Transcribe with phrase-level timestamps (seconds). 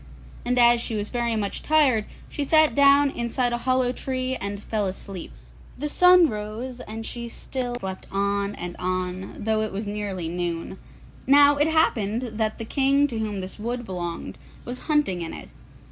[0.43, 4.59] And as she was very much tired she sat down inside a hollow tree and
[4.59, 5.31] fell asleep.
[5.77, 10.79] The sun rose and she still slept on and on, although it was nearly noon.
[11.27, 15.49] Now, it happened that the king to whom this wood belonged was hunting in it.